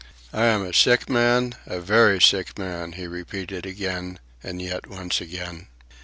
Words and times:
"I 0.33 0.45
am 0.45 0.63
a 0.65 0.73
sick 0.73 1.09
man, 1.11 1.53
a 1.67 1.79
very 1.79 2.19
sick 2.19 2.57
man," 2.57 2.93
he 2.93 3.05
repeated 3.05 3.67
again, 3.67 4.17
and 4.41 4.59
yet 4.59 4.87
once 4.89 5.21
again. 5.21 5.67